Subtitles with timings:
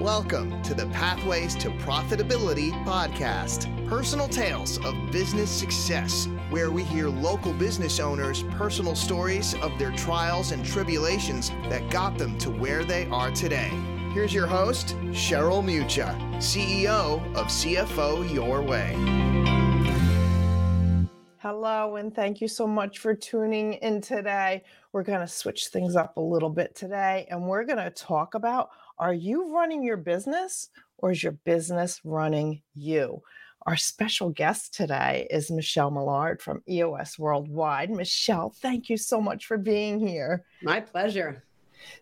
[0.00, 7.08] Welcome to the Pathways to Profitability podcast, personal tales of business success, where we hear
[7.08, 12.82] local business owners' personal stories of their trials and tribulations that got them to where
[12.82, 13.70] they are today.
[14.12, 18.94] Here's your host, Cheryl Mucha, CEO of CFO Your Way.
[21.38, 24.64] Hello, and thank you so much for tuning in today.
[24.92, 28.34] We're going to switch things up a little bit today, and we're going to talk
[28.34, 30.68] about are you running your business
[30.98, 33.22] or is your business running you?
[33.66, 37.90] Our special guest today is Michele Mollard from EOS Worldwide.
[37.90, 40.44] Michele, thank you so much for being here.
[40.62, 41.42] My pleasure.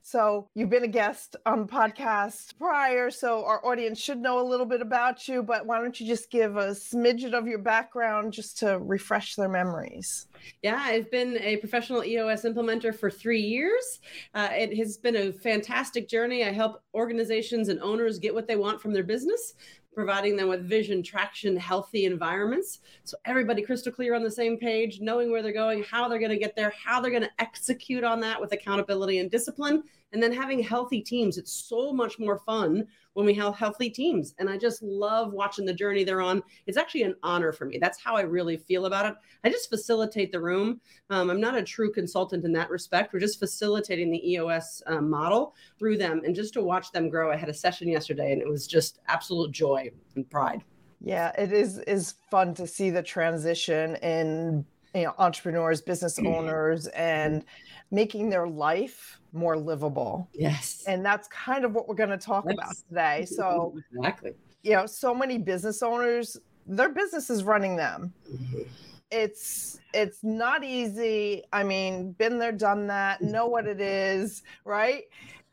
[0.03, 4.47] So, you've been a guest on the podcast prior, so our audience should know a
[4.47, 8.33] little bit about you, but why don't you just give a smidget of your background
[8.33, 10.27] just to refresh their memories?
[10.63, 14.01] Yeah, I've been a professional EOS implementer for three years.
[14.35, 16.45] Uh, it has been a fantastic journey.
[16.45, 19.55] I help organizations and owners get what they want from their business
[19.95, 22.81] providing them with vision, traction, healthy environments.
[23.05, 26.31] So everybody crystal clear on the same page, knowing where they're going, how they're going
[26.31, 30.23] to get there, how they're going to execute on that with accountability and discipline, and
[30.23, 31.39] then having healthy teams.
[31.39, 34.35] It's so much more fun when we have healthy teams.
[34.39, 36.43] And I just love watching the journey they're on.
[36.67, 37.79] It's actually an honor for me.
[37.79, 39.15] That's how I really feel about it.
[39.45, 40.81] I just facilitate the room.
[41.11, 43.13] Um, I'm not a true consultant in that respect.
[43.13, 47.31] We're just facilitating the EOS um, model through them and just to watch them grow.
[47.31, 50.63] I had a session yesterday and it was just absolute joy and pride.
[51.05, 56.29] Yeah, it is is fun to see the transition in you know entrepreneurs, business mm-hmm.
[56.29, 57.45] owners, and
[57.91, 60.29] making their life more livable.
[60.33, 60.85] Yes.
[60.87, 62.55] And that's kind of what we're going to talk yes.
[62.55, 63.25] about today.
[63.25, 64.35] So, exactly.
[64.63, 68.13] You know, so many business owners, their business is running them.
[68.31, 68.63] Mm-hmm.
[69.11, 71.43] It's it's not easy.
[71.53, 75.03] I mean, been there, done that, know what it is, right?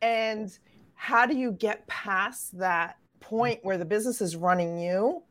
[0.01, 0.57] And
[0.93, 5.23] how do you get past that point where the business is running you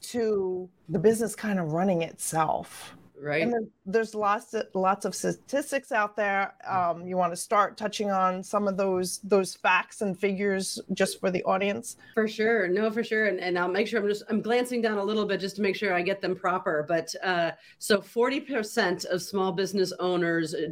[0.00, 2.96] to the business kind of running itself?
[3.22, 3.42] Right?
[3.42, 6.54] And there's lots of lots of statistics out there.
[6.68, 11.20] Um, you want to start touching on some of those those facts and figures just
[11.20, 11.96] for the audience.
[12.14, 12.68] For sure.
[12.68, 13.26] No for sure.
[13.26, 15.62] And, and i'll make sure i'm just i'm glancing down a little bit just to
[15.62, 16.84] make sure i get them proper.
[16.88, 20.68] But uh, so 40% of small business owners uh,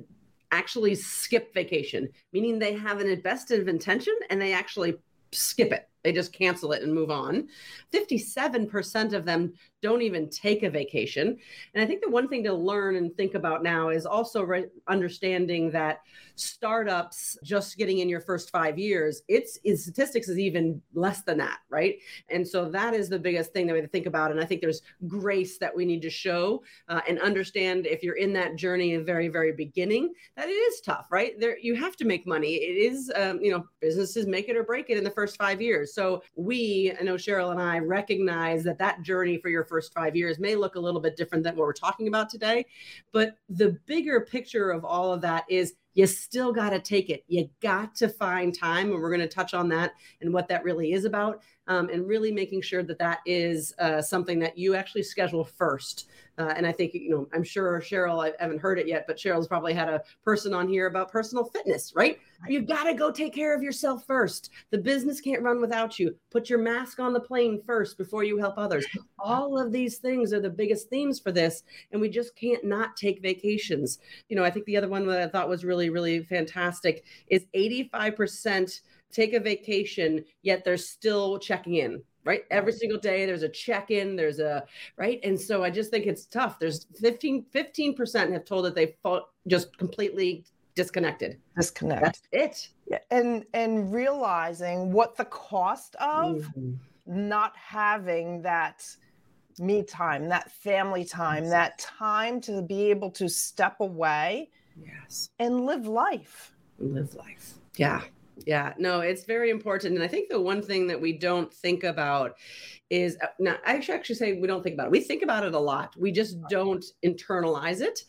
[0.52, 4.96] actually skip vacation meaning they have an of intention and they actually
[5.32, 5.88] skip it.
[6.02, 7.48] They just cancel it and move on.
[7.92, 11.36] 57% of them don't even take a vacation.
[11.74, 14.66] And I think the one thing to learn and think about now is also re-
[14.88, 16.00] understanding that
[16.34, 21.38] startups just getting in your first five years, it's in statistics is even less than
[21.38, 21.96] that, right?
[22.30, 24.30] And so that is the biggest thing that we have to think about.
[24.30, 28.16] And I think there's grace that we need to show uh, and understand if you're
[28.16, 31.38] in that journey in very, very beginning, that it is tough, right?
[31.38, 32.54] There, you have to make money.
[32.54, 35.60] It is, um, you know, businesses make it or break it in the first five
[35.60, 35.94] years.
[35.94, 40.16] So we, I know Cheryl and I recognize that that journey for your first five
[40.16, 42.66] years may look a little bit different than what we're talking about today.
[43.12, 47.24] But the bigger picture of all of that is you still got to take it.
[47.26, 48.92] You got to find time.
[48.92, 51.42] And we're going to touch on that and what that really is about.
[51.68, 56.08] Um, and really making sure that that is uh, something that you actually schedule first.
[56.38, 59.16] Uh, and I think, you know, I'm sure Cheryl, I haven't heard it yet, but
[59.16, 62.18] Cheryl's probably had a person on here about personal fitness, right?
[62.46, 64.50] You've got to go take care of yourself first.
[64.70, 66.14] The business can't run without you.
[66.30, 68.86] Put your mask on the plane first before you help others.
[69.18, 71.62] All of these things are the biggest themes for this.
[71.92, 73.98] And we just can't not take vacations.
[74.28, 77.46] You know, I think the other one that I thought was really, really fantastic is
[77.54, 78.80] 85%
[79.12, 82.44] take a vacation, yet they're still checking in right?
[82.50, 84.64] Every single day there's a check-in there's a
[84.96, 85.20] right?
[85.22, 86.58] And so i just think it's tough.
[86.58, 90.44] There's 15 15% have told that they felt just completely
[90.74, 91.38] disconnected.
[91.56, 92.02] Disconnect.
[92.02, 92.68] That's it.
[92.88, 92.98] Yeah.
[93.10, 96.74] and and realizing what the cost of mm-hmm.
[97.06, 98.84] not having that
[99.58, 104.50] me time that family time that time to be able to step away
[104.84, 105.30] yes.
[105.38, 106.52] and live life.
[106.78, 107.54] Live life.
[107.76, 108.02] Yeah
[108.44, 109.94] yeah, no, it's very important.
[109.94, 112.34] And I think the one thing that we don't think about
[112.90, 114.92] is uh, now I should actually say we don't think about it.
[114.92, 115.94] We think about it a lot.
[115.98, 118.00] We just don't internalize it.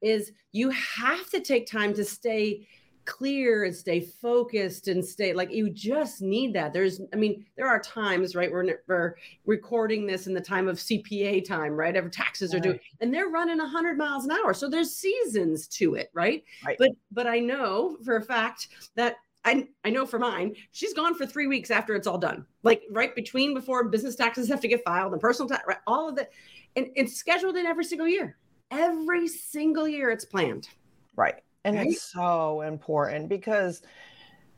[0.00, 2.66] Is you have to take time to stay
[3.04, 7.68] clear and stay focused and stay like you just need that there's i mean there
[7.68, 9.14] are times right we're, we're
[9.44, 13.28] recording this in the time of cpa time right every taxes are due and they're
[13.28, 16.44] running 100 miles an hour so there's seasons to it right?
[16.64, 20.94] right but but i know for a fact that I, I know for mine, she's
[20.94, 22.46] gone for three weeks after it's all done.
[22.62, 26.08] Like right between before business taxes have to get filed and personal tax, right, all
[26.08, 26.30] of that.
[26.76, 28.36] And it's scheduled in every single year.
[28.70, 30.68] Every single year it's planned.
[31.16, 31.42] Right.
[31.64, 31.88] And right?
[31.88, 33.82] it's so important because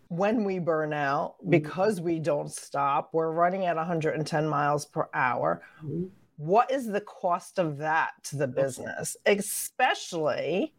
[0.08, 1.50] when we burn out Mm-hmm.
[1.50, 6.10] because we don't stop we're running at 110 miles per hour Mhm.
[6.36, 10.72] what is the cost of that to the business especially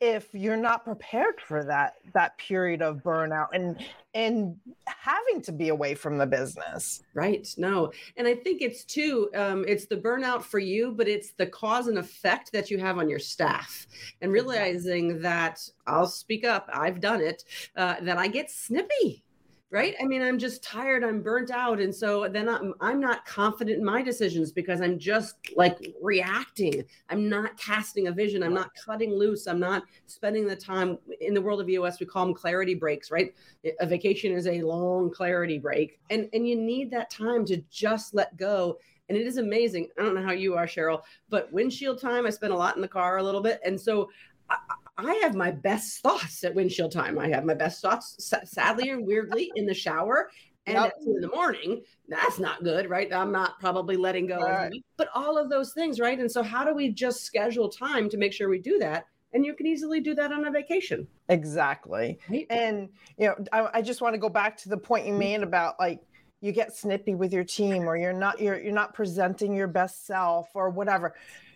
[0.00, 3.84] if you're not prepared for that that period of burnout and
[4.14, 4.56] and
[4.86, 7.52] having to be away from the business Right.
[7.56, 7.90] No.
[8.16, 11.88] And I think it's too, um, it's the burnout for you, but it's the cause
[11.88, 13.88] and effect that you have on your staff.
[14.22, 15.58] And realizing that
[15.88, 17.42] I'll speak up, I've done it,
[17.76, 19.24] uh, that I get snippy.
[19.70, 19.94] Right.
[20.00, 21.04] I mean, I'm just tired.
[21.04, 21.78] I'm burnt out.
[21.78, 26.84] And so then I'm, I'm not confident in my decisions because I'm just like reacting.
[27.10, 28.42] I'm not casting a vision.
[28.42, 29.46] I'm not cutting loose.
[29.46, 32.00] I'm not spending the time in the world of EOS.
[32.00, 33.34] We call them clarity breaks, right?
[33.80, 38.14] a vacation is a long clarity break and and you need that time to just
[38.14, 38.78] let go
[39.08, 42.30] and it is amazing i don't know how you are cheryl but windshield time i
[42.30, 44.08] spend a lot in the car a little bit and so
[44.50, 44.56] i,
[44.98, 47.18] I have my best thoughts at windshield time.
[47.18, 50.28] I have my best thoughts sadly and weirdly in the shower
[50.66, 50.86] and Yep.
[50.86, 51.82] at two in the morning.
[52.08, 53.12] That's not good right?
[53.12, 54.72] I'm not probably letting go Right.
[54.96, 56.18] but all of those things right?
[56.18, 59.06] And so how do we just schedule time to make sure we do that?
[59.32, 61.06] And you can easily do that on a vacation.
[61.28, 62.18] Exactly.
[62.28, 62.46] Right.
[62.50, 65.42] And you know I, I just want to go back to the point you made
[65.42, 66.00] about like
[66.40, 70.06] you get snippy with your team or you're not you're you're not presenting your best
[70.06, 71.14] self or whatever.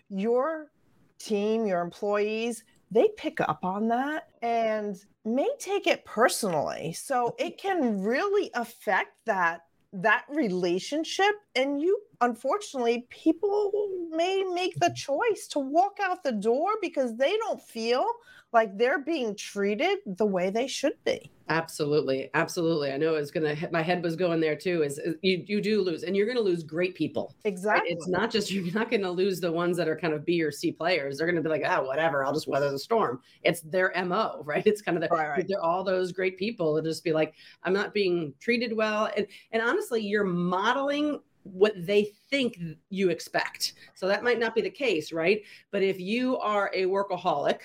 [0.09, 0.71] Your
[1.19, 2.63] team your employees
[2.93, 6.93] they pick up on that and may take it personally.
[6.93, 9.61] So it can really affect that
[9.95, 11.35] that relationship.
[11.55, 13.71] And you unfortunately people
[14.11, 18.05] may make the choice to walk out the door because they don't feel
[18.53, 22.91] like they're being treated the way they should be Absolutely, absolutely.
[22.93, 23.55] I know it's gonna.
[23.71, 24.81] My head was going there too.
[24.81, 27.35] Is, is you you do lose, and you're gonna lose great people.
[27.43, 30.41] exactly It's not just you're not gonna lose the ones that are kind of B
[30.41, 31.17] or C players.
[31.17, 32.23] They're gonna be like, ah, whatever.
[32.23, 33.21] I'll just weather the storm.
[33.43, 34.65] It's their mo, right?
[34.65, 35.45] It's kind of the, Right, right.
[35.47, 37.33] they're all those great people that just be like,
[37.63, 42.57] I'm not being treated well, and and honestly, you're modeling what they think
[42.89, 43.73] you expect.
[43.93, 45.43] So that might not be the case, right?
[45.71, 47.59] But if you are a workaholic,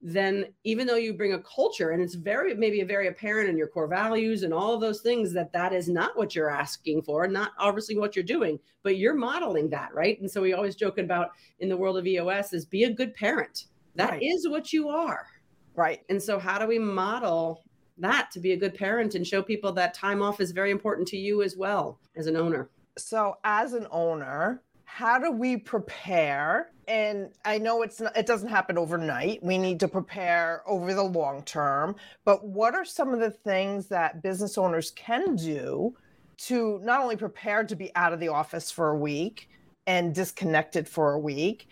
[0.00, 3.66] then even though you bring a culture and it's very maybe very apparent in your
[3.66, 7.26] core values and all of those things that that is not what you're asking for
[7.26, 10.98] not obviously what you're doing but you're modeling that right and so we always joke
[10.98, 13.64] about in the world of eos is be a good parent
[13.96, 14.52] That is Right.
[14.52, 15.26] what you are
[15.74, 17.64] right and so how do we model
[17.98, 21.08] that to be a good parent and show people that time off is very important
[21.08, 26.70] to you as well as an owner so as an owner how do we prepare?
[26.88, 29.42] And i know it's not, it doesn't happen overnight.
[29.42, 31.94] We need to prepare over the long term.
[32.24, 35.94] But what are some of the things that business owners can do
[36.38, 39.50] to not only prepare to be out of the office for a week
[39.86, 41.68] and disconnected for a week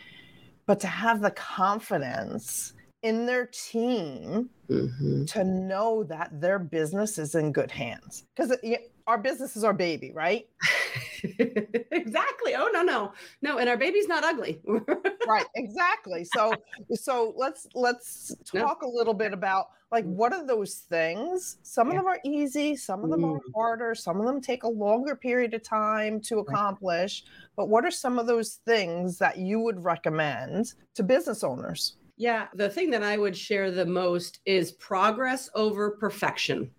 [0.66, 5.24] but to have the confidence in their team mm-hmm.
[5.24, 8.24] to know that their business is in good hands?
[8.36, 8.56] Because
[9.06, 10.46] our business is our baby right?
[11.90, 12.54] Exactly.
[12.54, 13.12] Oh no no.
[13.42, 14.60] No and our baby's not ugly.
[15.28, 16.24] Right exactly.
[16.24, 16.52] So
[16.94, 18.60] so let's let's No.
[18.60, 21.56] talk a little bit about like what are those things?
[21.62, 23.40] Some of them are easy some of them are Mm.
[23.54, 27.24] harder some of them take a longer period of time to accomplish
[27.56, 31.96] but what are some of those things that you would recommend to business owners?
[32.18, 36.70] Yeah, the thing that I would share the most is progress over perfection.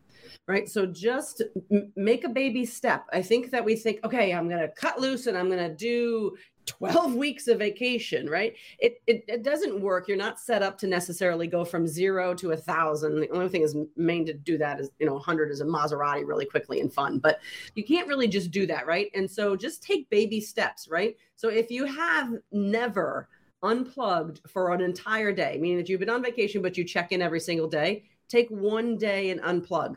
[0.48, 0.70] Right.
[0.70, 1.42] So just
[1.72, 3.06] m- make a baby step.
[3.12, 5.76] I think that we think, okay, I'm going to cut loose and I'm going to
[5.76, 8.54] do 12 weeks of vacation, right?
[8.80, 10.08] It, it it doesn't work.
[10.08, 13.20] You're not set up to necessarily go from zero to a thousand.
[13.20, 16.28] The only thing is main to do that is, you know, 100 is a Maserati
[16.28, 17.40] really quickly and fun, but
[17.76, 19.10] you can't really just do that, right?
[19.16, 21.18] And so just take baby steps, right?
[21.36, 23.30] So if you have never
[23.64, 27.22] unplugged for an entire day, meaning that you've been on vacation, but you check in
[27.22, 29.96] every single day, take one day and unplug.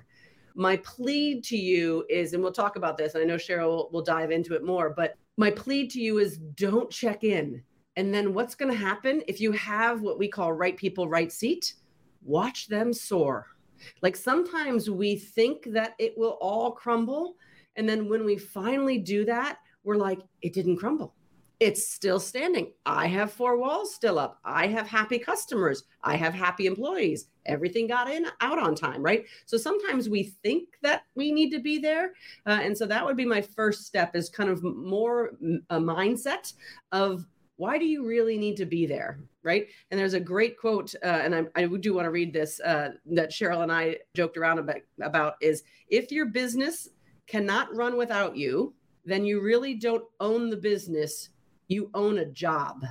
[0.54, 3.90] My plea to you is, and we'll talk about this, and I know Cheryl will,
[3.92, 7.62] will dive into it more, but my plea to you is don't check in.
[7.96, 11.30] And then what's going to happen if you have what we call right people, right
[11.30, 11.74] seat?
[12.22, 13.46] Watch them soar.
[14.02, 17.36] Like sometimes we think that it will all crumble.
[17.76, 21.14] And then when we finally do that, we're like, it didn't crumble
[21.60, 22.72] it's still standing.
[22.86, 24.38] I have four walls still up.
[24.44, 25.84] I have happy customers.
[26.02, 27.26] I have happy employees.
[27.44, 29.26] Everything got in out on time, right?
[29.44, 32.14] So sometimes we think that we need to be there,
[32.46, 35.32] uh, and so that would be my first step is kind of more
[35.68, 36.54] a mindset
[36.92, 37.26] of
[37.56, 39.66] why do you really need to be there, right?
[39.90, 42.92] And there's a great quote, uh, and I, I do want to read this uh,
[43.12, 46.88] that Cheryl and I joked around about, about is if your business
[47.26, 48.72] cannot run without you,
[49.04, 51.28] then you really don't own the business
[51.70, 52.84] you own a job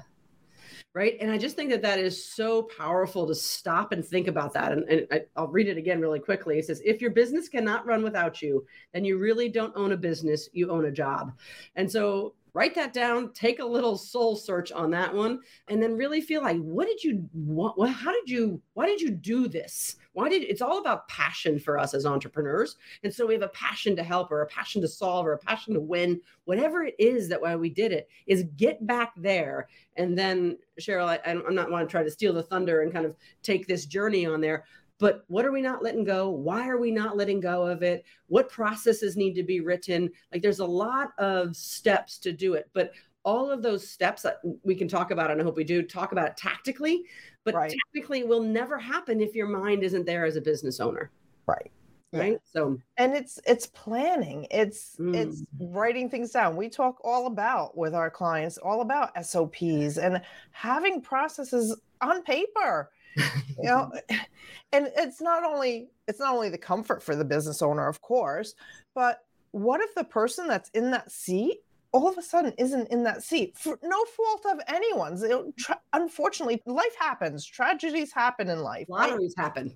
[0.96, 1.18] right?
[1.22, 4.72] And i just think that that is so powerful to stop and think about that.
[4.72, 6.58] And, and I, i'll read it again really quickly.
[6.58, 9.98] It says if your business cannot run without you then you really don't own a
[9.98, 11.32] business you own a job.
[11.76, 15.96] And so write that down take a little soul search on that one and then
[15.96, 19.98] really feel like what did you what, how did you why did you do this?
[20.14, 22.78] Why did it's all about passion for us as entrepreneurs.
[23.04, 25.38] And so we have a passion to help or a passion to solve or a
[25.38, 26.22] passion to win.
[26.46, 29.68] Whatever it is that why we did it is get back there.
[29.98, 33.06] And then cheryl I, i'm not want to try to steal the thunder and kind
[33.06, 34.64] of take this journey on there
[35.00, 36.30] but what are we not letting go?
[36.30, 38.06] Why are we not letting go of it?
[38.28, 40.12] What processes need to be written?
[40.32, 42.92] Like there's a lot of steps to do it but
[43.24, 46.14] all of those steps that we can talk about and i hope we do talk
[46.14, 47.04] about it tactically
[47.44, 47.76] but right.
[47.94, 51.12] technically will never happen if your mind isn't there as a business owner.
[51.48, 51.72] Right
[52.12, 52.38] right yeah.
[52.52, 55.16] so and it's it's planning it's mm.
[55.16, 60.22] it's writing things down we talk all about with our clients all about sops and
[60.52, 63.92] having processes on paper you know
[64.74, 68.56] and it's not only it's not only the comfort for the business owner of course
[68.96, 69.20] but
[69.52, 71.60] what if the person that's in that seat
[71.92, 75.80] all of a sudden isn't in that seat for no fault of anyone's it, tra-
[75.94, 79.44] unfortunately life happens tragedies happen in life lotteries right?
[79.44, 79.76] happen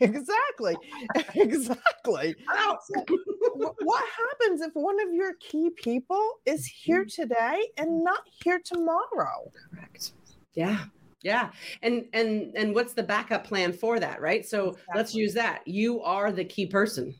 [0.00, 0.76] exactly
[1.34, 2.34] exactly
[3.82, 7.22] what happens if one of your key people is here mm-hmm.
[7.22, 10.12] today and not here tomorrow correct
[10.54, 10.84] yeah
[11.22, 11.50] yeah.
[11.82, 14.46] And and and what's the backup plan for that, right?
[14.46, 14.92] So exactly.
[14.94, 15.66] let's use that.
[15.66, 17.12] You are the key person.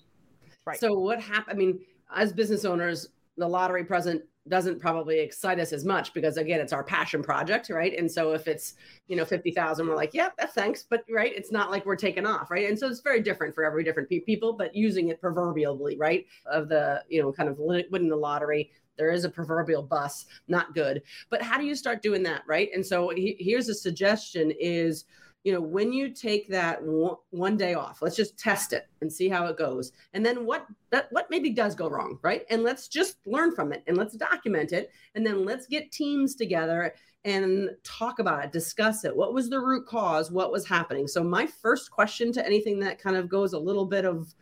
[0.65, 0.79] Right.
[0.79, 1.57] So what happened?
[1.57, 1.81] I mean,
[2.15, 6.73] as business owners, the lottery present doesn't probably excite us as much because again it's
[6.73, 10.87] our passion project right and so if it's you know 50,000 we're like yeah thanks
[10.89, 13.63] but right it's not like we're taking off right and so it's very different for
[13.63, 17.59] every different pe- people but using it proverbially right of the you know kind of
[17.59, 21.03] winning the lottery there is a proverbial bus, not good.
[21.31, 22.69] But how do you start doing that, right?
[22.75, 25.05] And so he, here's a suggestion is,
[25.49, 29.31] you know, when you take that one, day off, let's just test it and see
[29.31, 29.93] how it goes.
[30.13, 32.45] And then what that what maybe does go wrong, right?
[32.51, 34.91] And let's just learn from it and let's document it.
[35.15, 36.93] And then let's get teams together
[37.25, 39.17] and talk about it, discuss it.
[39.17, 40.31] What was the root cause?
[40.31, 41.09] What was happening?
[41.09, 44.35] So my first question to anything that kind of goes a little bit of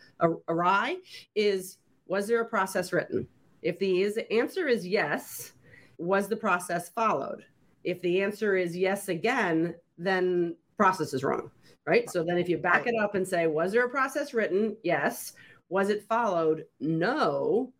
[0.48, 0.96] awry
[1.36, 3.28] is was there a process written?
[3.62, 5.52] If the answer is yes,
[5.98, 7.44] was the process followed?
[7.84, 11.50] If the answer is yes again, then process is wrong,
[11.86, 12.08] right?
[12.10, 14.76] So then if you back it up and say, was there a process written?
[14.82, 15.32] Yes.
[15.68, 16.66] Was it followed?
[16.80, 17.72] No.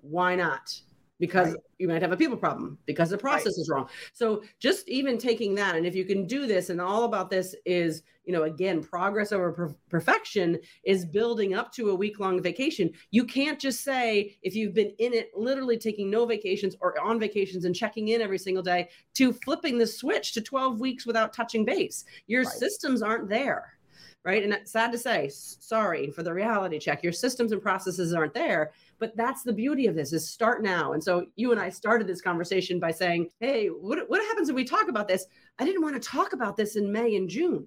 [0.00, 0.78] Why not?
[1.24, 1.60] Because right.
[1.78, 3.62] you might have a people problem because the process right.
[3.62, 3.88] is wrong.
[4.12, 7.54] So just even taking that, and if you can do this, and all about this
[7.64, 12.42] is, you know, again, progress over per- perfection is building up to a week long
[12.42, 12.92] vacation.
[13.10, 17.18] You can't just say if you've been in it, literally taking no vacations or on
[17.18, 21.32] vacations and checking in every single day, to flipping the switch to 12 weeks without
[21.32, 22.04] touching base.
[22.26, 22.52] Your right.
[22.52, 23.78] systems aren't there
[24.24, 24.42] right?
[24.42, 27.02] And sad to say, sorry for the reality check.
[27.02, 28.72] Your systems and processes aren't there.
[28.98, 30.92] But that's the beauty of this is start now.
[30.92, 34.54] And so you and I started this conversation by saying, hey, what, what happens if
[34.54, 35.26] we talk about this?
[35.58, 37.66] I didn't want to talk about this in May and June.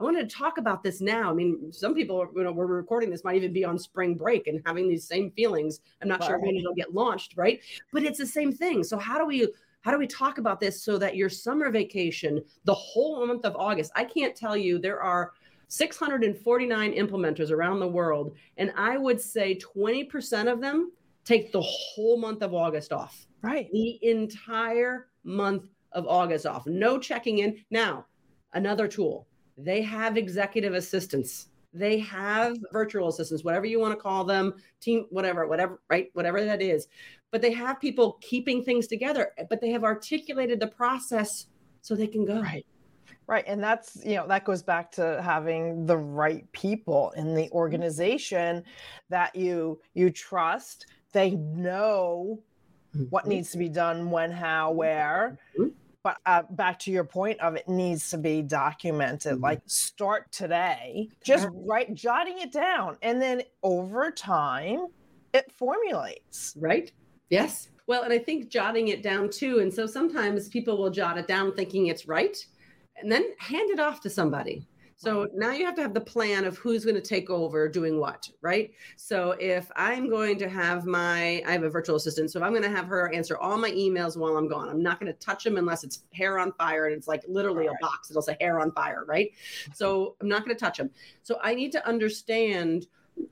[0.00, 1.30] I wanted to talk about this now.
[1.30, 4.46] I mean, some people, you know, we're recording this might even be on spring break
[4.46, 5.80] and having these same feelings.
[6.00, 6.28] I'm not right.
[6.28, 7.60] sure when it'll get launched, right?
[7.92, 8.84] But it's the same thing.
[8.84, 9.48] So how do we
[9.82, 13.56] how do we talk about this so that your summer vacation, the whole month of
[13.56, 15.32] August, I can't tell you there are
[15.68, 20.92] 649 implementers around the world, and I would say 20% of them
[21.24, 23.26] take the whole month of August off.
[23.42, 23.70] Right.
[23.72, 26.66] The entire month of August off.
[26.66, 27.62] No checking in.
[27.70, 28.06] Now,
[28.54, 29.26] another tool.
[29.56, 31.48] They have executive assistants.
[31.74, 36.08] They have virtual assistants, whatever you want to call them, team, whatever, whatever, right?
[36.14, 36.88] Whatever that is.
[37.30, 41.46] But they have people keeping things together, but they have articulated the process
[41.82, 42.40] so they can go.
[42.40, 42.64] Right.
[43.28, 43.44] Right.
[43.46, 48.64] And that's, you know, that goes back to having the right people in the organization
[49.10, 50.86] that you you trust.
[51.12, 52.40] They know
[53.10, 53.30] what mm-hmm.
[53.30, 55.38] needs to be done, when, how, where.
[55.58, 55.68] Mm-hmm.
[56.02, 59.34] But uh, back to your point of it needs to be documented.
[59.34, 59.44] Mm-hmm.
[59.44, 64.86] Like start today, just write, jotting it down, and then over time,
[65.34, 66.54] it formulates.
[66.58, 66.92] Right.
[67.28, 67.68] Yes.
[67.86, 69.58] Well, and I think jotting it down too.
[69.58, 72.42] And so sometimes people will jot it down thinking it's right
[73.00, 74.66] and then hand it off to somebody.
[75.00, 78.00] So now you have to have the plan of who's going to take over doing
[78.00, 78.72] what, right?
[78.96, 82.50] So if I'm going to have my, I have a virtual assistant, so if I'm
[82.50, 84.68] going to have her answer all my emails while I'm gone.
[84.68, 87.68] I'm not going to touch them unless it's hair on fire and it's like literally
[87.68, 87.76] right.
[87.80, 88.10] a box.
[88.10, 89.30] It'll say hair on fire, right?
[89.72, 90.90] So I'm not going to touch them.
[91.22, 92.88] So I need to understand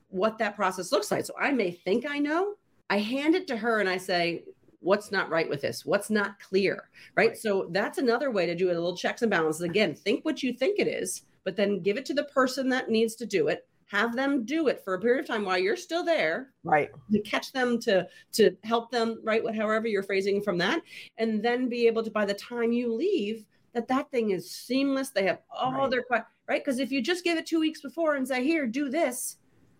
[0.07, 1.25] what that process looks like.
[1.25, 2.53] So I may think I know.
[2.89, 4.43] I hand it to her and I say,
[4.87, 5.85] what's not right with this?
[5.85, 6.89] What's not clear?
[7.15, 7.29] Right?
[7.29, 7.37] right.
[7.37, 9.61] So that's another way to do it a little checks and balances.
[9.61, 12.89] Again think what you think it is but then give it to the person that
[12.89, 13.65] needs to do it.
[13.85, 16.89] Have them do it for a period of time while you're still there right.
[17.09, 20.81] to catch them to to help them right what however you're phrasing from that
[21.17, 25.11] and then be able to by the time you leave that that thing is seamless.
[25.11, 25.89] They have all right.
[25.89, 26.03] their
[26.49, 26.61] right?
[26.61, 29.37] Because if you just give it two weeks before and say here do this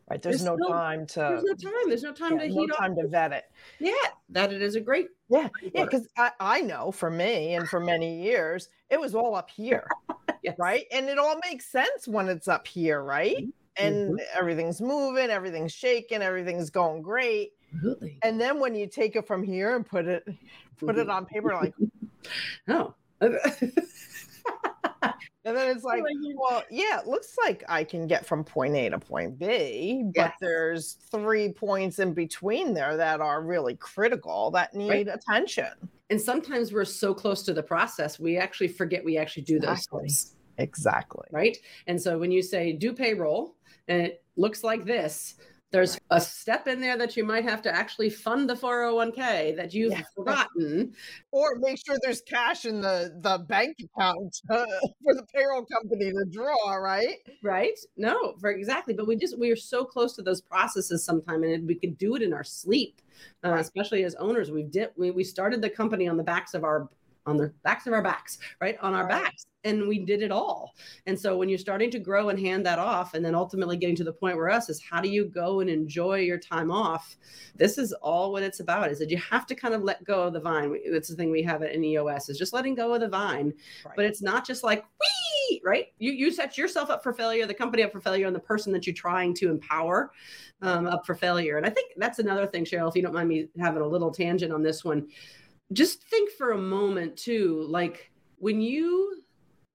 [0.09, 2.67] right there's, there's no, time to there's no time there's no time yeah, to no
[2.67, 3.45] time to vet it
[3.79, 3.91] yeah
[4.29, 7.79] that it is a great yeah yeah because I, I know for me and for
[7.79, 9.87] many years it was all up here
[10.43, 10.55] yes.
[10.57, 14.37] right and it all makes sense when it's up here right mm-hmm and mm-hmm.
[14.37, 17.53] everything's moving, everything's shaking, everything's going great.
[17.73, 18.17] Absolutely.
[18.23, 20.25] And then when you take it from here and put it
[20.77, 20.99] put mm-hmm.
[20.99, 21.73] it on paper, like,
[22.69, 22.93] oh.
[25.48, 26.04] and then it's like,
[26.36, 30.16] well, yeah, it looks like I can get from point A to point B, but
[30.16, 30.34] yes.
[30.42, 35.08] there's three points in between there that are really critical that need right.
[35.08, 35.72] attention.
[36.10, 40.04] And sometimes we're so close to the process, we actually forget we actually do exactly.
[40.04, 41.27] those Exactly.
[41.32, 41.56] Right.
[41.88, 43.56] And so when you say do payroll,
[43.88, 45.36] and it looks like this
[45.71, 49.74] there's a step in there that you might have to actually fund the 401k that
[49.74, 50.03] you've yeah.
[50.15, 50.93] forgotten.
[51.31, 54.65] Or make sure there's cash in the the bank account uh,
[55.03, 57.17] for the payroll company to draw right?
[57.43, 57.77] Right?
[57.97, 61.67] No for exactly but we just we are so close to those processes sometime and
[61.67, 63.01] we can do it in our sleep
[63.43, 64.51] uh, especially as owners.
[64.51, 66.89] We did we, we started the company on the backs of our
[67.27, 68.77] on the backs of our backs, right?
[68.81, 69.24] On our right.
[69.24, 69.46] backs.
[69.63, 70.75] And we did it all.
[71.07, 73.98] And so when you're starting to grow and hand that off, and then ultimately getting
[73.98, 77.17] to the point where us is how do you go and enjoy your time off?
[77.55, 80.24] This is all what it's about is that you have to kind of let go
[80.24, 80.74] of the vine.
[80.89, 83.53] That's the thing we have at EOS is just letting go of the vine.
[83.86, 83.96] Right.
[83.96, 85.88] But it's not just like, wee, right?
[86.00, 88.72] You, you set yourself up for failure, the company up for failure, and the person
[88.72, 90.12] that you're trying to empower
[90.62, 91.57] um, up for failure.
[91.57, 94.12] And I think that's another thing, Cheryl, if you don't mind me having a little
[94.12, 95.07] tangent on this one
[95.74, 99.21] just think for a moment too like when you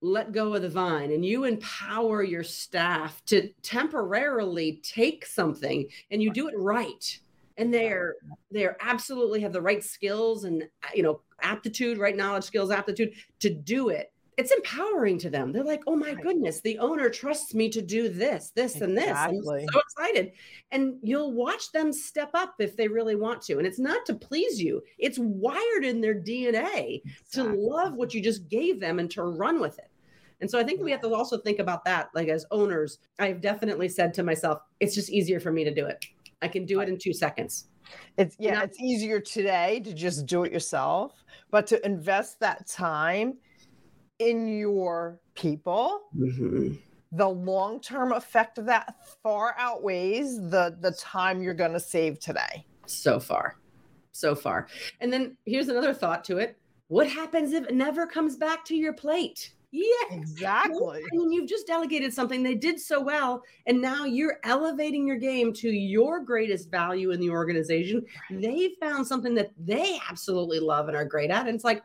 [0.01, 6.21] let go of the vine and you empower your staff to temporarily take something and
[6.21, 7.19] you do it right
[7.57, 8.15] and they're
[8.51, 13.49] they're absolutely have the right skills and you know aptitude right knowledge skills aptitude to
[13.49, 15.51] do it it's empowering to them.
[15.51, 18.87] They're like, oh my goodness, the owner trusts me to do this, this, exactly.
[18.87, 19.17] and this.
[19.17, 20.31] I'm so excited.
[20.71, 23.57] And you'll watch them step up if they really want to.
[23.57, 27.31] And it's not to please you, it's wired in their DNA exactly.
[27.31, 29.89] to love what you just gave them and to run with it.
[30.41, 32.09] And so I think we have to also think about that.
[32.13, 35.85] Like as owners, I've definitely said to myself, it's just easier for me to do
[35.85, 36.03] it.
[36.41, 37.67] I can do it in two seconds.
[38.17, 43.35] It's yeah, it's easier today to just do it yourself, but to invest that time
[44.29, 46.01] in your people.
[46.17, 46.73] Mm-hmm.
[47.11, 52.19] The long term effect of that far outweighs the, the time you're going to save
[52.19, 52.65] today.
[52.85, 53.57] So far.
[54.11, 54.67] So far.
[54.99, 56.57] And then here's another thought to it.
[56.87, 59.53] What happens if it never comes back to your plate?
[59.71, 61.01] Yeah, exactly.
[61.01, 65.17] I mean, you've just delegated something they did so well, and now you're elevating your
[65.17, 68.05] game to your greatest value in the organization.
[68.29, 68.41] Right.
[68.41, 71.81] They found something that they absolutely love and are great at, and it's like,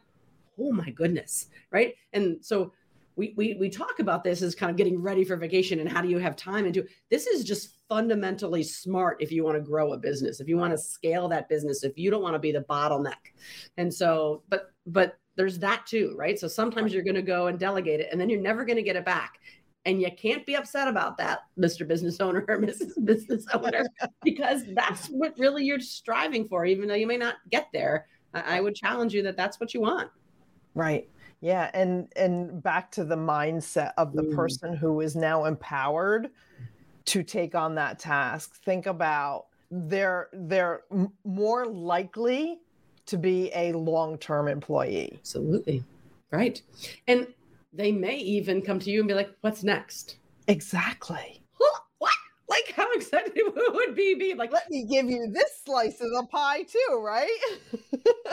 [0.59, 1.94] oh my goodness, right?
[2.12, 2.73] And so
[3.18, 6.01] we, we we talk about this as kind of getting ready for vacation and how
[6.01, 9.61] do you have time and do this is just fundamentally smart if you want to
[9.61, 12.38] grow a business if you want to scale that business if you don't want to
[12.38, 13.35] be the bottleneck.
[13.77, 16.38] And so but but there's that too right?
[16.38, 18.83] So sometimes you're going to go and delegate it and then you're never going to
[18.83, 19.35] get it back.
[19.85, 23.85] And you can't be upset about that mr business owner or mrs business owner
[24.23, 28.07] because that's what really you're striving for even though you may not get there.
[28.33, 30.11] I would challenge you that that's what you want
[30.78, 31.08] Right.
[31.40, 34.34] Yeah, and and back to the mindset of the mm.
[34.34, 36.30] person who is now empowered
[37.06, 38.62] to take on that task.
[38.64, 40.82] Think about they're they're
[41.24, 42.60] more likely
[43.06, 45.14] to be a long-term employee.
[45.14, 45.82] Absolutely.
[46.30, 46.62] Right.
[47.08, 47.26] And
[47.72, 51.42] they may even come to you and be like, "What's next?" Exactly
[52.48, 53.32] like how excited
[53.72, 57.28] would be be like let me give you this slice of the pie too right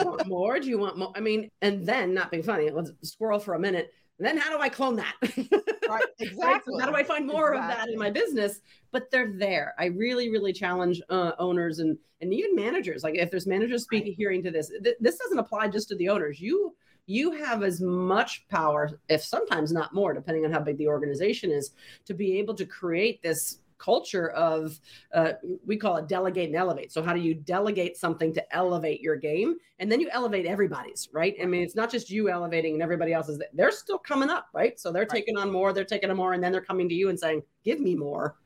[0.02, 3.38] want more do you want more i mean and then not being funny let's squirrel
[3.38, 5.14] for a minute then how do i clone that
[5.88, 6.62] right exactly right?
[6.64, 7.72] So how do i find more exactly.
[7.72, 11.98] of that in my business but they're there i really really challenge uh, owners and
[12.20, 14.16] and even managers like if there's managers speaking right.
[14.16, 16.74] hearing to this th- this doesn't apply just to the owners you
[17.08, 21.50] you have as much power if sometimes not more depending on how big the organization
[21.50, 21.72] is
[22.04, 24.80] to be able to create this culture of
[25.14, 25.32] uh,
[25.64, 29.16] we call it delegate and elevate so how do you delegate something to elevate your
[29.16, 32.82] game and then you elevate everybody's right i mean it's not just you elevating and
[32.82, 35.10] everybody else is they're still coming up right so they're right.
[35.10, 37.42] taking on more they're taking on more and then they're coming to you and saying
[37.64, 38.36] give me more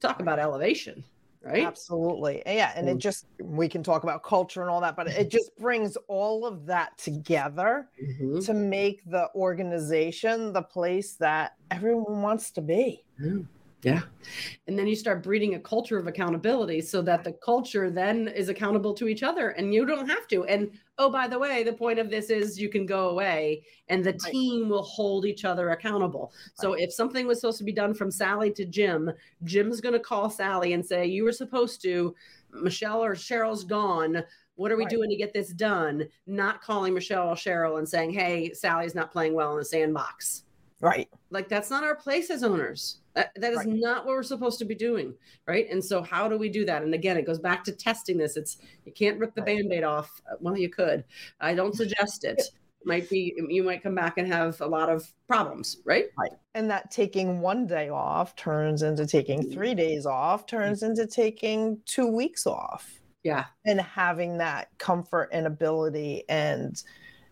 [0.00, 1.04] talk about elevation
[1.44, 1.64] right?
[1.66, 2.40] Absolutely.
[2.46, 2.72] Yeah.
[2.76, 3.00] And it Mm.
[3.00, 6.66] just, we can talk about culture and all that, but it just brings all of
[6.66, 8.46] that together Mhm.
[8.46, 13.04] to make the organization the place that everyone wants to be.
[13.18, 13.38] Yeah.
[13.84, 18.48] And then you start breeding a culture of accountability so that the culture then is
[18.48, 20.44] accountable to each other and you don't have to.
[20.44, 24.04] And oh, by the way, the point of this is you can go away and
[24.04, 24.20] the Right.
[24.32, 26.32] team will hold each other accountable.
[26.54, 29.10] So if something was supposed to be done from Sally to Jim,
[29.44, 32.14] Jim's going to call Sally and say, You were supposed to,
[32.52, 34.22] Michele or Cheryl's gone.
[34.54, 34.90] What are we Right.
[34.90, 36.06] doing to get this done?
[36.26, 40.44] Not calling Michele or Cheryl and saying, Hey, Sally's not playing well in the sandbox
[40.80, 41.08] Right.
[41.30, 43.68] like that's not our place as owners that, that is Right.
[43.68, 45.14] not what we're supposed to be doing
[45.46, 45.66] right?
[45.70, 46.82] And so how do we do that?
[46.82, 48.36] And again it goes back to testing this.
[48.36, 49.56] It's you can't rip the Right.
[49.58, 51.04] band-aid off Uh, well you could.
[51.40, 52.40] I don't suggest it.
[52.84, 56.06] Might be you might come back and have a lot of problems right?
[56.54, 59.52] And that taking one day off turns into taking mm-hmm.
[59.52, 60.90] three days off, turns mm-hmm.
[60.90, 63.00] into taking two weeks off.
[63.22, 63.44] yeah.
[63.66, 66.82] And having that comfort and ability and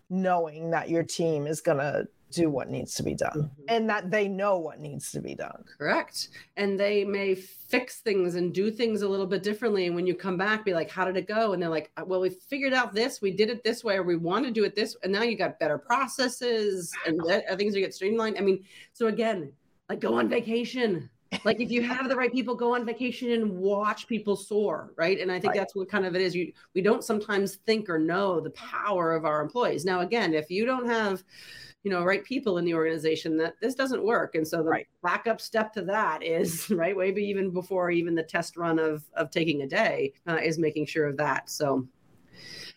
[0.08, 4.10] knowing that your team is going to do what needs to be done and that
[4.10, 5.64] they know what needs to be done.
[5.78, 6.28] correct.
[6.56, 9.86] And they may fix things and do things a little bit differently.
[9.86, 11.52] And when you come back be like how did it go?
[11.52, 13.20] And they're like "Uh, well we figured out this.
[13.20, 15.36] We did it this way or we want to do it this and now you
[15.36, 18.36] got better processes and that, uh, things are get streamlined.
[18.38, 19.52] I mean so again
[19.88, 21.10] like go on vacation.
[21.44, 25.20] Like if you have the right people go on vacation and watch people soar right?
[25.20, 25.58] And i think Right.
[25.60, 26.34] that's what kind of it is.
[26.34, 29.84] You we don't sometimes think or know the power of our employees.
[29.84, 31.22] Now again if you don't have
[31.82, 34.86] you know right people in the organization that this doesn't work and so the Right.
[35.02, 39.30] backup step to that is right maybe even before even the test run of of
[39.30, 41.86] taking a day uh, is making sure of that so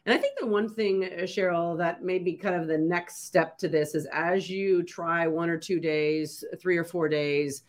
[0.06, 3.26] and I think the one thing, uh, Cheryl, that may be kind of the next
[3.26, 7.64] step to this is as you try one or two days, three or four days,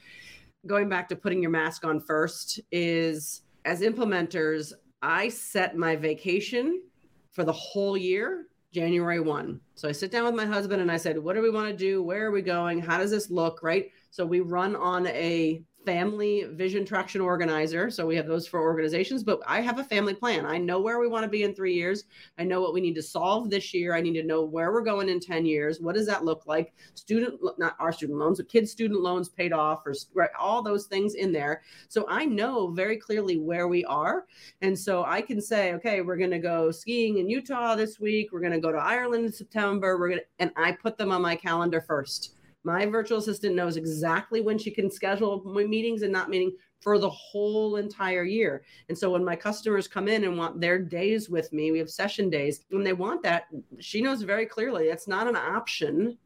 [0.67, 6.83] going back to putting your mask on first, is as implementers, I set my vacation
[7.31, 9.61] for the whole year, January 1.
[9.77, 11.77] So I sit down with my husband and I said, What do we want to
[11.77, 12.03] do?
[12.03, 12.81] Where are we going?
[12.81, 13.63] How does this look?
[13.63, 13.91] Right.
[14.11, 17.91] So we run on a family vision traction organizer.
[17.91, 20.47] So we have those for organizations, but I have a family plan.
[20.47, 22.05] I know where we want to be in three years.
[22.39, 23.95] I know what we need to solve this year.
[23.95, 25.81] I need to know where we're going in 10 years.
[25.81, 26.75] What does that look like?
[26.95, 30.87] Student, not our student loans, but kids' student loans paid off, or right, all those
[30.87, 31.63] things in there.
[31.89, 34.27] So I know very clearly where we are.
[34.63, 38.33] And so I can say, okay, we're going to go skiing in Utah this week.
[38.33, 39.99] We're going to go to Ireland in September.
[39.99, 42.35] We're going to, and I put them on my calendar first.
[42.65, 46.99] My virtual assistant knows exactly when she can schedule my meetings and not meeting for
[46.99, 48.65] the whole entire year.
[48.89, 51.91] And so when my customers come in and want their days with me, we have
[51.91, 52.65] session days.
[52.71, 53.45] When they want that,
[53.81, 56.19] she knows very clearly it's not an option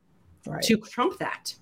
[0.47, 0.63] Right.
[0.63, 1.55] to trump that.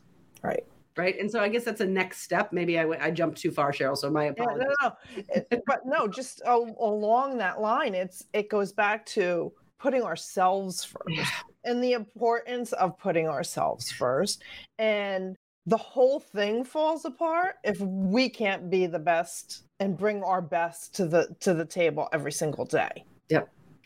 [0.42, 0.64] Right.
[0.96, 1.18] Right.
[1.18, 2.52] And so I guess that's a next step.
[2.52, 3.96] Maybe I, w- I jumped too far, Cheryl.
[3.96, 4.66] So my Yeah, apologies.
[4.82, 5.24] no, no.
[5.50, 10.84] It- but no, just a, along that line, it's it goes back to putting ourselves
[10.84, 11.26] first Yeah.
[11.66, 14.42] And the importance of putting ourselves first.
[14.78, 20.40] And the whole thing falls apart if we can't be the best and bring our
[20.40, 23.04] best to the to the table every single day.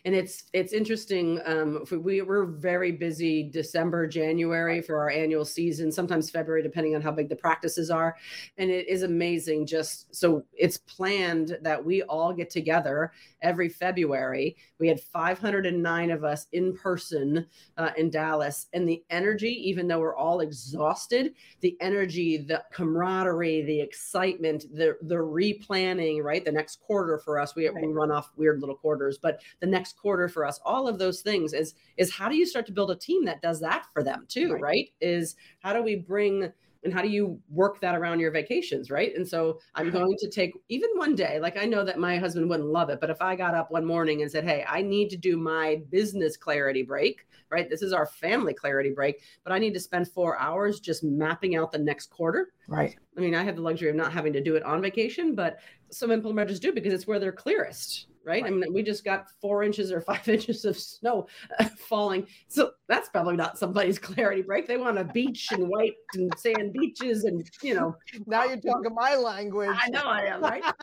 [0.05, 5.91] And it's it's interesting um we we're very busy december january for our annual season
[5.91, 8.17] sometimes february depending on how big the practices are.
[8.59, 14.57] And it is amazing just so it's planned that we all get together every february.
[14.79, 18.67] We had 509 of us in person uh, in dallas.
[18.73, 24.97] And the energy even though we're all exhausted the energy the camaraderie the excitement the
[25.03, 26.45] the replanning right?
[26.45, 29.90] The next quarter for us we, we run off weird little quarters but the next
[29.93, 32.91] quarter for us all of those things is is how do you start to build
[32.91, 34.63] a team that does that for them too Right.
[34.63, 38.91] right, is how do we bring and how do you work that around your vacations
[38.91, 39.15] right?
[39.15, 39.99] And so i'm uh-huh.
[39.99, 43.01] going to take even one day like i know that my husband wouldn't love it
[43.01, 45.83] but if i got up one morning and said hey i need to do my
[45.91, 47.69] business clarity break right?
[47.69, 51.57] This is our family clarity break but i need to spend four hours just mapping
[51.57, 52.53] out the next quarter.
[52.69, 52.97] Right.
[53.17, 55.59] I mean, I have the luxury of not having to do it on vacation, but
[55.91, 58.45] some implementers do because it's where they're clearest, right?
[58.45, 61.27] I mean, we just got four inches or five inches of snow
[61.59, 62.27] uh, falling.
[62.49, 64.67] So that's probably not somebody's clarity break.
[64.67, 68.95] They want a beach and white and sand beaches and, you know, Now you're talking
[68.95, 69.77] my language.
[69.81, 70.65] I know I am, right?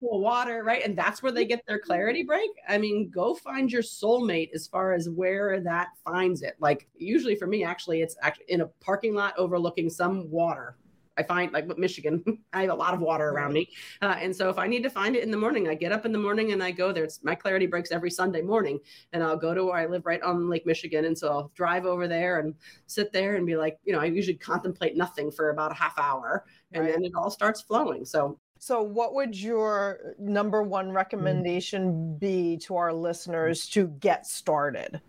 [0.00, 0.84] Cool water, right?
[0.84, 2.50] And that's where they get their clarity break.
[2.68, 6.54] I mean, go find your soulmate as far as where that finds it.
[6.60, 10.76] Like, usually for me, actually, it's actually in a parking lot overlooking some water.
[11.18, 13.70] I find like with Michigan, I have a lot of water around me.
[14.02, 16.04] Uh, and so if I need to find it in the morning, I get up
[16.06, 17.04] in the morning and I go there.
[17.04, 18.78] It's my clarity breaks every Sunday morning.
[19.12, 21.04] And I'll go to where I live right on Lake Michigan.
[21.06, 22.54] And so I'll drive over there and
[22.86, 25.98] sit there and be like, you know, I usually contemplate nothing for about a half
[25.98, 26.92] hour and Right.
[26.92, 28.04] then it all starts flowing.
[28.04, 35.00] So So, what would your number one recommendation be to our listeners to get started,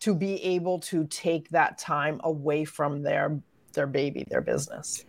[0.00, 3.40] to be able to take that time away from their
[3.76, 5.04] their baby, their business?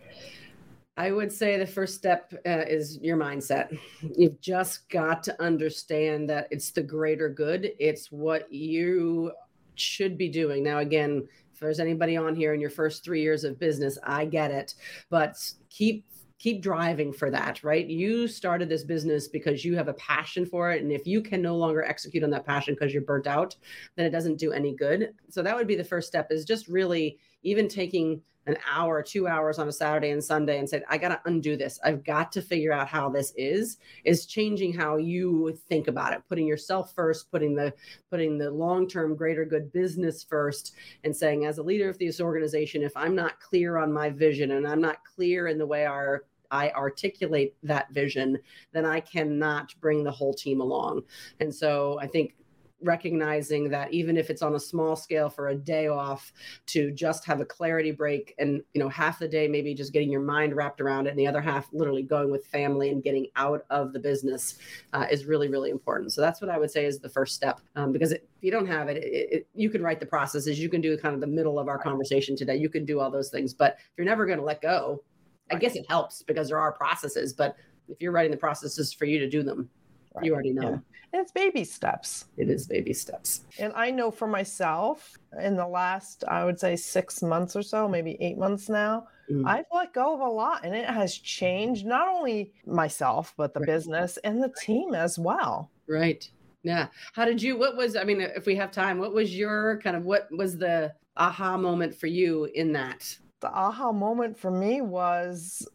[0.96, 3.76] I would say the first step uh, is your mindset.
[4.16, 7.72] You've just got to understand that it's the greater good.
[7.78, 9.32] It's what you
[9.76, 10.62] should be doing.
[10.64, 14.24] Now, again, if there's anybody on here in your first three years of business, I
[14.24, 14.74] get it,
[15.08, 15.36] but
[15.70, 16.04] keep
[16.38, 17.86] keep driving for that, right?
[17.86, 20.82] You started this business because you have a passion for it.
[20.82, 23.56] And if you can no longer execute on that passion because you're burnt out,
[23.96, 25.14] then it doesn't do any good.
[25.30, 29.28] So that would be the first step is just really even taking an hour, two
[29.28, 31.78] hours on a Saturday and Sunday and said, I got to undo this.
[31.84, 36.22] I've got to figure out how this is, is changing how you think about it,
[36.28, 37.74] putting yourself first, putting the,
[38.10, 40.74] putting the long-term greater good business first
[41.04, 44.52] and saying, as a leader of this organization, if I'm not clear on my vision
[44.52, 48.38] and I'm not clear in the way our I articulate that vision,
[48.72, 51.02] then I cannot bring the whole team along.
[51.40, 52.36] And so I think
[52.82, 56.32] recognizing that even if it's on a small scale for a day off
[56.66, 60.10] to just have a clarity break and you know half the day maybe just getting
[60.10, 63.26] your mind wrapped around it and the other half literally going with family and getting
[63.36, 64.58] out of the business
[64.92, 66.12] uh, is really really important.
[66.12, 68.50] So that's what i would say is the first step um, because it, if you
[68.50, 71.20] don't have it, it, it, you can write the processes you can do kind of
[71.20, 74.04] the middle of our conversation today you can do all those things but if you're
[74.04, 75.02] never going to let go
[75.50, 77.56] I guess it helps because there are processes, but
[77.88, 79.70] if you're writing the processes for you to do them,
[80.14, 80.24] right.
[80.24, 80.62] you already know.
[80.62, 80.78] Yeah.
[81.12, 82.26] And it's baby steps.
[82.36, 83.44] It is baby steps.
[83.58, 87.88] And I know for myself, in the last, I would say six months or so,
[87.88, 89.46] maybe eight months now, mm.
[89.46, 93.60] I've let go of a lot and it has changed not only myself, but the
[93.60, 93.66] right.
[93.66, 95.70] business and the team as well.
[95.88, 96.28] Right.
[96.62, 96.88] Yeah.
[97.14, 99.96] How did you, what was, I mean, if we have time, what was your kind
[99.96, 103.18] of, what was the aha moment for you in that?
[103.40, 105.66] the aha moment for me was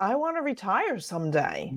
[0.00, 1.72] I want to retire someday.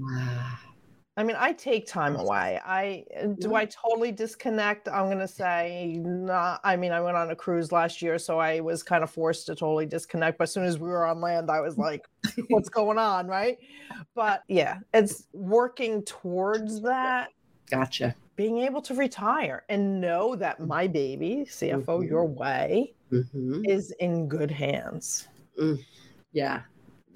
[1.17, 2.61] I mean, I take time away.
[2.63, 4.87] I uh, do I totally disconnect.
[4.87, 6.61] I'm going to say not.
[6.63, 9.47] I mean, I went on a cruise last year, so I was kind of forced
[9.47, 10.37] to totally disconnect.
[10.37, 12.07] But as soon as we were on land, I was like,
[12.49, 13.57] "What's going on?" Right?
[14.13, 17.29] But yeah, it's working towards that.
[17.71, 18.15] Gotcha.
[18.35, 22.03] Being able to retire and know that my baby, CFO, mm-hmm.
[22.03, 23.65] your way, mm-hmm.
[23.65, 25.27] is in good hands.
[25.59, 25.83] Mm.
[26.31, 26.61] Yeah.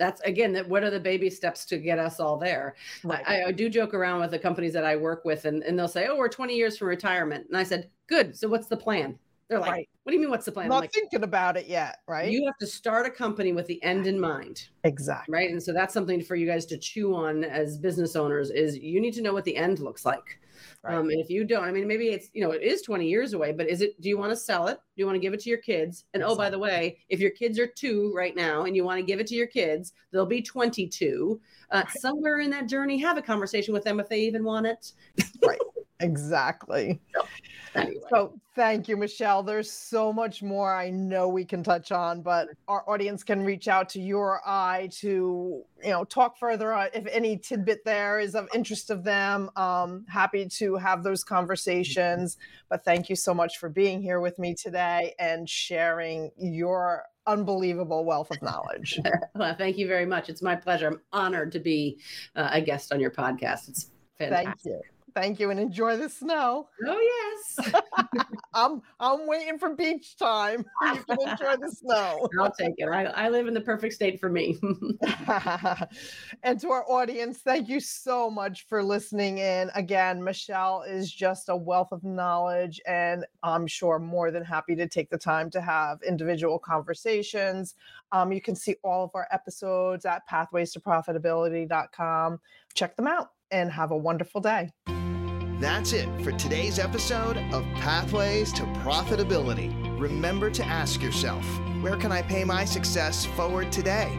[0.01, 2.73] That's again, that what are the baby steps to get us all there?
[3.03, 3.23] Right.
[3.27, 5.87] I, I, do joke around with the companies that I work with, and, and they'll
[5.87, 7.45] say, Oh, we're 20 years from retirement.
[7.47, 8.35] And I said, Good.
[8.35, 9.19] So what's the plan?
[9.51, 9.89] They're like, right.
[10.03, 10.69] What do you mean, what's the plan?
[10.69, 12.31] Not like, thinking about it yet, right?
[12.31, 14.69] You have to start a company with the end in mind.
[14.85, 15.33] Exactly.
[15.33, 15.49] Right.
[15.49, 19.01] And so that's something for you guys to chew on as business owners is you
[19.01, 20.39] need to know what the end looks like.
[20.85, 20.95] Right.
[20.95, 23.33] Um, and if you don't, I mean, maybe it's, you know, it is 20 years
[23.33, 24.75] away, but is it, do you want to sell it?
[24.95, 26.05] Do you want to give it to your kids?
[26.13, 26.33] And exactly.
[26.33, 29.05] oh, by the way, if your kids are two right now and you want to
[29.05, 31.41] give it to your kids, they'll be 22.
[31.71, 31.89] Uh, right.
[31.99, 34.93] Somewhere in that journey, have a conversation with them if they even want it.
[35.45, 35.59] right.
[36.01, 36.99] Exactly.
[37.13, 37.27] So,
[37.75, 38.01] anyway.
[38.09, 39.43] so thank you, Michele.
[39.43, 43.67] There's so much more I know we can touch on, but our audience can reach
[43.67, 48.35] out to your eye to, you know, talk further on if any tidbit there is
[48.35, 49.49] of interest of them.
[49.55, 52.37] Um, happy to have those conversations.
[52.69, 58.05] But thank you so much for being here with me today and sharing your unbelievable
[58.05, 58.99] wealth of knowledge.
[59.35, 60.29] well, thank you very much.
[60.29, 60.87] It's my pleasure.
[60.87, 61.99] I'm honored to be
[62.35, 63.69] uh, a guest on your podcast.
[63.69, 64.45] It's fantastic.
[64.45, 64.81] Thank you.
[65.13, 66.69] Thank you and enjoy the snow.
[66.87, 67.73] Oh yes.
[68.53, 70.65] I'm I'm waiting for beach time.
[70.81, 72.27] You can enjoy the snow.
[72.39, 72.85] I'll take it.
[72.85, 74.59] I, I live in the perfect state for me.
[76.43, 79.69] and to our audience, thank you so much for listening in.
[79.73, 84.87] Again, Michele is just a wealth of knowledge, and I'm sure more than happy to
[84.87, 87.75] take the time to have individual conversations.
[88.11, 92.39] Um, you can see all of our episodes at pathways to profitability.com.
[92.73, 94.71] Check them out and have a wonderful day.
[95.61, 99.71] That's it for today's episode of Pathways to Profitability.
[99.99, 101.45] Remember to ask yourself
[101.81, 104.09] where can I pay my success forward today?